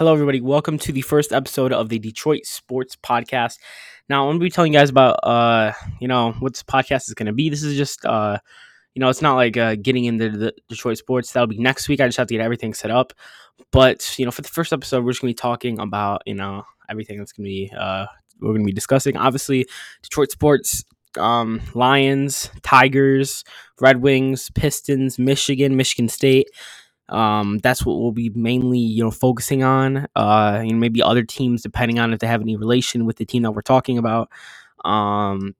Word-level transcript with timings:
Hello, 0.00 0.14
everybody. 0.14 0.40
Welcome 0.40 0.78
to 0.78 0.92
the 0.92 1.02
first 1.02 1.30
episode 1.30 1.74
of 1.74 1.90
the 1.90 1.98
Detroit 1.98 2.46
Sports 2.46 2.96
Podcast. 2.96 3.58
Now, 4.08 4.22
I'm 4.22 4.28
going 4.28 4.40
to 4.40 4.44
be 4.44 4.50
telling 4.50 4.72
you 4.72 4.78
guys 4.78 4.88
about, 4.88 5.16
uh, 5.22 5.72
you 6.00 6.08
know, 6.08 6.32
what 6.38 6.54
this 6.54 6.62
podcast 6.62 7.06
is 7.08 7.12
going 7.12 7.26
to 7.26 7.34
be. 7.34 7.50
This 7.50 7.62
is 7.62 7.76
just, 7.76 8.06
uh, 8.06 8.38
you 8.94 9.00
know, 9.00 9.10
it's 9.10 9.20
not 9.20 9.34
like 9.34 9.58
uh, 9.58 9.74
getting 9.74 10.06
into 10.06 10.30
the 10.30 10.54
Detroit 10.70 10.96
sports. 10.96 11.32
That'll 11.32 11.48
be 11.48 11.58
next 11.58 11.86
week. 11.86 12.00
I 12.00 12.06
just 12.08 12.16
have 12.16 12.28
to 12.28 12.34
get 12.34 12.42
everything 12.42 12.72
set 12.72 12.90
up. 12.90 13.12
But, 13.72 14.18
you 14.18 14.24
know, 14.24 14.30
for 14.30 14.40
the 14.40 14.48
first 14.48 14.72
episode, 14.72 15.04
we're 15.04 15.12
just 15.12 15.20
going 15.20 15.34
to 15.34 15.36
be 15.36 15.38
talking 15.42 15.78
about, 15.78 16.22
you 16.24 16.32
know, 16.32 16.64
everything 16.88 17.18
that's 17.18 17.32
going 17.32 17.44
to 17.44 17.50
be, 17.50 17.70
uh, 17.78 18.06
we're 18.40 18.52
going 18.52 18.62
to 18.62 18.64
be 18.64 18.72
discussing. 18.72 19.18
Obviously, 19.18 19.66
Detroit 20.00 20.30
sports, 20.30 20.82
um, 21.18 21.60
Lions, 21.74 22.50
Tigers, 22.62 23.44
Red 23.82 24.00
Wings, 24.00 24.48
Pistons, 24.54 25.18
Michigan, 25.18 25.76
Michigan 25.76 26.08
State. 26.08 26.48
Um, 27.10 27.58
that's 27.58 27.84
what 27.84 27.98
we'll 28.00 28.12
be 28.12 28.30
mainly, 28.30 28.78
you 28.78 29.02
know, 29.02 29.10
focusing 29.10 29.62
on. 29.62 30.06
Uh, 30.16 30.62
you 30.64 30.72
know, 30.72 30.78
maybe 30.78 31.02
other 31.02 31.22
teams, 31.24 31.62
depending 31.62 31.98
on 31.98 32.12
if 32.12 32.20
they 32.20 32.26
have 32.26 32.40
any 32.40 32.56
relation 32.56 33.04
with 33.04 33.16
the 33.16 33.26
team 33.26 33.42
that 33.42 33.50
we're 33.50 33.62
talking 33.62 33.98
about. 33.98 34.30
Um, 34.84 35.54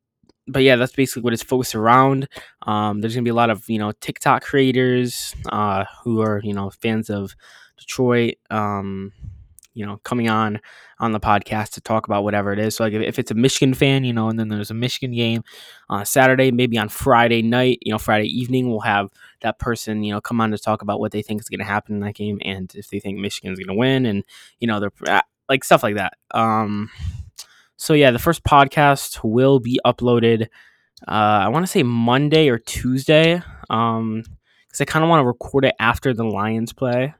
but 0.47 0.63
yeah, 0.63 0.77
that's 0.77 0.93
basically 0.93 1.23
what 1.23 1.33
it's 1.33 1.43
focused 1.43 1.75
around. 1.75 2.29
Um, 2.63 3.01
there's 3.01 3.15
gonna 3.15 3.25
be 3.25 3.31
a 3.31 3.35
lot 3.35 3.51
of 3.51 3.69
you 3.69 3.79
know 3.79 3.93
TikTok 4.01 4.43
creators 4.43 5.35
uh, 5.51 5.85
who 6.03 6.21
are 6.21 6.41
you 6.43 6.55
know 6.55 6.71
fans 6.71 7.11
of 7.11 7.35
Detroit. 7.79 8.35
Um, 8.51 9.13
you 9.81 9.87
know, 9.87 9.97
coming 10.05 10.29
on 10.29 10.61
on 10.99 11.13
the 11.13 11.19
podcast 11.19 11.71
to 11.71 11.81
talk 11.81 12.07
about 12.07 12.23
whatever 12.23 12.53
it 12.53 12.59
is. 12.59 12.77
So 12.77 12.85
like 12.85 12.93
if, 12.93 13.01
if 13.01 13.19
it's 13.19 13.31
a 13.31 13.35
Michigan 13.35 13.73
fan, 13.73 14.05
you 14.05 14.13
know, 14.13 14.29
and 14.29 14.39
then 14.39 14.49
there's 14.49 14.71
a 14.71 14.75
Michigan 14.75 15.13
game 15.13 15.43
on 15.89 16.05
Saturday, 16.05 16.51
maybe 16.51 16.77
on 16.77 16.91
Friday 16.91 17.41
night, 17.41 17.79
you 17.81 17.91
know, 17.91 17.99
Friday 17.99 18.27
evening, 18.27 18.69
we'll 18.69 18.81
have 18.81 19.09
that 19.41 19.59
person, 19.59 20.05
you 20.05 20.13
know, 20.13 20.21
come 20.21 20.39
on 20.39 20.51
to 20.51 20.59
talk 20.59 20.83
about 20.83 21.01
what 21.01 21.13
they 21.13 21.23
think 21.23 21.41
is 21.41 21.49
going 21.49 21.61
to 21.61 21.65
happen 21.65 21.95
in 21.95 22.01
that 22.03 22.15
game 22.15 22.39
and 22.45 22.75
if 22.75 22.91
they 22.91 23.01
think 23.01 23.19
Michigan's 23.19 23.59
going 23.59 23.69
to 23.69 23.75
win 23.75 24.05
and 24.05 24.23
you 24.59 24.67
know, 24.67 24.81
they're 24.81 24.93
uh, 25.09 25.23
like 25.49 25.65
stuff 25.65 25.83
like 25.83 25.97
that. 25.97 26.13
Um 26.33 26.91
so 27.79 27.95
yeah, 27.95 28.11
the 28.11 28.19
first 28.19 28.45
podcast 28.45 29.21
will 29.25 29.61
be 29.61 29.81
uploaded 29.87 30.49
uh 31.09 31.41
I 31.45 31.49
want 31.49 31.65
to 31.65 31.73
say 31.73 31.83
Monday 31.83 32.51
or 32.51 32.59
Tuesday. 32.59 33.41
Um 33.71 34.25
cuz 34.71 34.83
I 34.83 34.85
kind 34.85 35.03
of 35.03 35.09
want 35.09 35.23
to 35.23 35.27
record 35.27 35.65
it 35.65 35.75
after 35.81 36.13
the 36.13 36.25
Lions 36.25 36.75
play. 36.75 37.15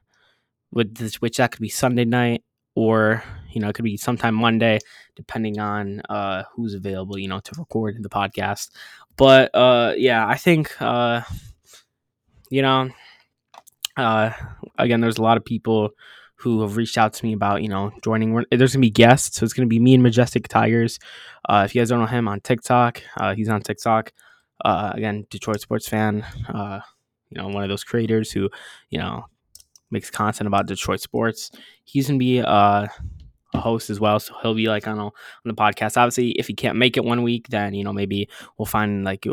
With 0.71 1.17
which 1.19 1.37
that 1.37 1.51
could 1.51 1.59
be 1.61 1.67
Sunday 1.67 2.05
night 2.05 2.43
or 2.75 3.23
you 3.51 3.61
know 3.61 3.69
it 3.69 3.73
could 3.73 3.85
be 3.85 3.97
sometime 3.97 4.35
Monday, 4.35 4.79
depending 5.15 5.59
on 5.59 6.01
uh, 6.09 6.43
who's 6.53 6.73
available. 6.73 7.17
You 7.17 7.27
know 7.27 7.39
to 7.39 7.51
record 7.57 8.01
the 8.01 8.09
podcast. 8.09 8.69
But 9.17 9.53
uh, 9.53 9.93
yeah, 9.97 10.27
I 10.27 10.35
think 10.35 10.81
uh, 10.81 11.21
you 12.49 12.61
know 12.61 12.89
uh, 13.97 14.31
again, 14.77 15.01
there's 15.01 15.17
a 15.17 15.21
lot 15.21 15.37
of 15.37 15.45
people 15.45 15.91
who 16.35 16.61
have 16.61 16.75
reached 16.75 16.97
out 16.97 17.13
to 17.13 17.25
me 17.25 17.33
about 17.33 17.61
you 17.61 17.69
know 17.69 17.91
joining. 18.03 18.43
There's 18.51 18.73
gonna 18.73 18.81
be 18.81 18.89
guests, 18.89 19.37
so 19.37 19.43
it's 19.43 19.53
gonna 19.53 19.67
be 19.67 19.79
me 19.79 19.93
and 19.93 20.03
Majestic 20.03 20.47
Tigers. 20.47 20.99
Uh, 21.47 21.63
if 21.65 21.75
you 21.75 21.81
guys 21.81 21.89
don't 21.89 21.99
know 21.99 22.05
him 22.05 22.27
on 22.27 22.41
TikTok, 22.41 23.01
uh, 23.17 23.35
he's 23.35 23.49
on 23.49 23.61
TikTok. 23.61 24.11
Uh, 24.63 24.91
again, 24.93 25.25
Detroit 25.29 25.61
sports 25.61 25.87
fan. 25.87 26.25
Uh, 26.47 26.79
you 27.29 27.41
know, 27.41 27.47
one 27.47 27.63
of 27.63 27.69
those 27.69 27.83
creators 27.83 28.31
who, 28.31 28.49
you 28.89 28.99
know, 28.99 29.25
makes 29.91 30.09
content 30.09 30.47
about 30.47 30.67
Detroit 30.67 31.01
sports. 31.01 31.51
He's 31.83 32.07
gonna 32.07 32.19
be 32.19 32.41
uh, 32.41 32.87
a 33.53 33.59
host 33.59 33.89
as 33.89 33.99
well, 33.99 34.19
so 34.19 34.33
he'll 34.41 34.53
be 34.53 34.67
like 34.67 34.87
on 34.87 34.97
a, 34.97 35.05
on 35.05 35.11
the 35.45 35.53
podcast. 35.53 35.97
Obviously, 35.97 36.31
if 36.31 36.47
he 36.47 36.53
can't 36.53 36.77
make 36.77 36.97
it 36.97 37.03
one 37.03 37.23
week, 37.23 37.47
then 37.49 37.73
you 37.73 37.83
know 37.83 37.93
maybe 37.93 38.29
we'll 38.57 38.65
find 38.65 39.03
like 39.03 39.27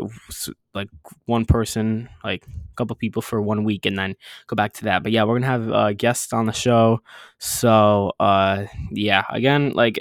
like 0.73 0.89
one 1.25 1.45
person, 1.45 2.09
like 2.23 2.45
a 2.45 2.75
couple 2.75 2.95
people 2.95 3.21
for 3.21 3.41
one 3.41 3.63
week, 3.63 3.85
and 3.85 3.97
then 3.97 4.15
go 4.47 4.55
back 4.55 4.73
to 4.73 4.85
that. 4.85 5.03
But 5.03 5.11
yeah, 5.11 5.23
we're 5.23 5.39
gonna 5.39 5.47
have 5.47 5.71
uh, 5.71 5.93
guests 5.93 6.33
on 6.33 6.45
the 6.45 6.53
show. 6.53 7.01
So 7.37 8.13
uh, 8.19 8.65
yeah, 8.91 9.23
again, 9.29 9.71
like 9.73 9.99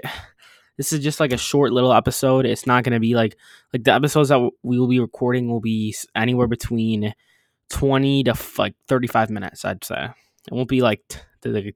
this 0.77 0.93
is 0.93 1.01
just 1.01 1.21
like 1.21 1.33
a 1.33 1.39
short 1.39 1.73
little 1.73 1.93
episode. 1.93 2.47
It's 2.47 2.67
not 2.67 2.85
gonna 2.85 3.01
be 3.01 3.15
like 3.15 3.37
like 3.73 3.85
the 3.85 3.93
episodes 3.93 4.31
that 4.31 4.51
we 4.63 4.79
will 4.79 4.89
be 4.89 5.01
recording 5.01 5.49
will 5.49 5.61
be 5.61 5.95
anywhere 6.15 6.47
between 6.47 7.15
20 7.71 8.25
to 8.25 8.35
like 8.57 8.75
35 8.89 9.31
minutes 9.31 9.65
i'd 9.65 9.85
say 9.85 10.09
it 10.51 10.55
won't 10.55 10.69
be 10.69 10.81
like 10.81 11.03
t- 11.09 11.21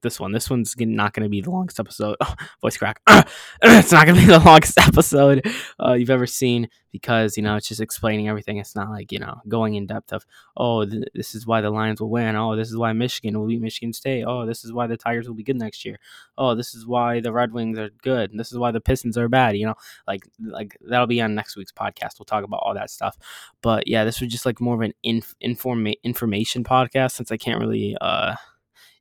this 0.03 0.19
one. 0.19 0.33
This 0.33 0.51
one's 0.51 0.75
not 0.79 1.13
going 1.13 1.25
to 1.25 1.29
be 1.29 1.41
the 1.41 1.51
longest 1.51 1.79
episode. 1.79 2.17
Oh, 2.25 2.35
voice 2.61 2.77
crack. 2.77 3.01
it's 3.63 3.93
not 3.93 4.07
going 4.07 4.17
to 4.17 4.21
be 4.21 4.27
the 4.27 4.39
longest 4.45 4.79
episode 4.79 5.45
uh, 5.85 5.93
you've 5.93 6.11
ever 6.11 6.27
seen 6.27 6.69
because 6.93 7.37
you 7.37 7.43
know 7.43 7.57
it's 7.57 7.69
just 7.69 7.81
explaining 7.81 8.29
everything. 8.29 8.59
It's 8.59 8.77
not 8.77 8.91
like 8.91 9.11
you 9.13 9.19
know 9.19 9.41
going 9.49 9.75
in 9.75 9.87
depth 9.87 10.13
of 10.13 10.25
oh 10.57 10.85
th- 10.85 11.05
this 11.15 11.35
is 11.35 11.47
why 11.47 11.61
the 11.61 11.71
Lions 11.71 12.01
will 12.01 12.11
win. 12.11 12.37
Oh 12.37 12.55
this 12.55 12.69
is 12.69 12.77
why 12.77 12.93
Michigan 12.93 13.39
will 13.39 13.47
beat 13.47 13.61
Michigan 13.61 13.93
State. 13.93 14.25
Oh 14.25 14.47
this 14.47 14.65
is 14.65 14.73
why 14.73 14.87
the 14.87 14.97
Tigers 14.97 15.27
will 15.27 15.35
be 15.35 15.43
good 15.43 15.59
next 15.59 15.85
year. 15.85 15.99
Oh 16.39 16.55
this 16.55 16.75
is 16.75 16.87
why 16.87 17.21
the 17.21 17.33
Red 17.33 17.53
Wings 17.53 17.79
are 17.79 17.91
good. 18.03 18.31
And 18.31 18.39
this 18.39 18.53
is 18.53 18.59
why 18.59 18.71
the 18.71 18.81
Pistons 18.81 19.19
are 19.19 19.29
bad. 19.29 19.57
You 19.57 19.67
know 19.67 19.75
like 20.07 20.23
like 20.41 20.77
that'll 20.83 21.07
be 21.07 21.21
on 21.21 21.35
next 21.35 21.57
week's 21.57 21.73
podcast. 21.73 22.19
We'll 22.19 22.27
talk 22.27 22.45
about 22.45 22.63
all 22.65 22.75
that 22.75 22.91
stuff. 22.91 23.17
But 23.63 23.89
yeah, 23.89 24.05
this 24.05 24.21
was 24.21 24.31
just 24.31 24.47
like 24.47 24.61
more 24.61 24.75
of 24.75 24.83
an 24.83 24.95
inf- 25.03 25.35
informa- 25.45 26.01
information 26.05 26.63
podcast 26.63 27.13
since 27.13 27.33
I 27.33 27.37
can't 27.37 27.61
really. 27.61 27.97
uh 28.01 28.35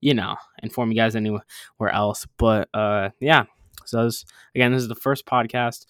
you 0.02 0.14
know, 0.14 0.36
inform 0.64 0.90
you 0.92 0.98
guys 0.98 1.16
anywhere 1.16 1.44
else. 1.92 2.28
But 2.38 2.70
uh, 2.74 3.10
yeah, 3.20 3.46
so 3.86 4.06
this, 4.06 4.26
again, 4.56 4.74
this 4.74 4.82
is 4.82 4.90
the 4.90 4.96
first 4.96 5.26
podcast. 5.26 5.86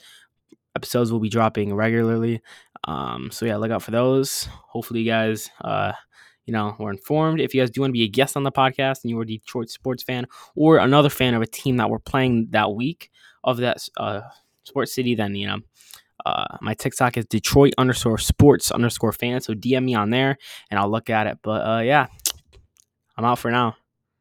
Episodes 0.76 1.12
will 1.12 1.20
be 1.20 1.30
dropping 1.30 1.74
regularly. 1.74 2.42
Um, 2.88 3.30
so 3.32 3.46
yeah, 3.46 3.58
look 3.58 3.72
out 3.72 3.84
for 3.84 3.92
those. 3.92 4.48
Hopefully, 4.70 5.02
you 5.02 5.12
guys, 5.12 5.50
uh, 5.62 5.94
you 6.46 6.54
know, 6.54 6.76
were 6.80 6.92
informed. 6.92 7.42
If 7.42 7.54
you 7.54 7.62
guys 7.62 7.72
do 7.72 7.82
want 7.82 7.92
to 7.92 7.94
be 7.94 8.04
a 8.04 8.10
guest 8.10 8.38
on 8.38 8.44
the 8.44 8.52
podcast 8.52 9.04
and 9.04 9.10
you 9.10 9.20
are 9.20 9.24
a 9.24 9.28
Detroit 9.28 9.70
sports 9.70 10.04
fan 10.04 10.28
or 10.56 10.78
another 10.78 11.10
fan 11.10 11.34
of 11.34 11.42
a 11.42 11.48
team 11.48 11.78
that 11.78 11.90
we're 11.90 12.00
playing 12.00 12.48
that 12.52 12.74
week 12.74 13.10
of 13.44 13.58
that 13.58 13.88
uh, 13.98 14.22
sports 14.64 14.94
city, 14.94 15.16
then 15.16 15.36
you 15.36 15.48
know. 15.48 15.60
Uh, 16.24 16.46
my 16.62 16.76
TikTok 16.76 17.18
is 17.18 17.26
Detroit 17.26 17.74
underscore 17.80 18.20
sports 18.20 18.70
underscore 18.70 19.12
fan. 19.12 19.42
So 19.42 19.56
DM 19.56 19.86
me 19.86 19.96
on 19.96 20.12
there 20.12 20.38
and 20.70 20.80
I'll 20.80 20.92
look 20.92 21.10
at 21.10 21.26
it. 21.26 21.40
But 21.42 21.68
uh, 21.68 21.80
yeah, 21.80 22.06
I'm 23.18 23.26
out 23.26 23.40
for 23.40 23.50
now. 23.50 23.76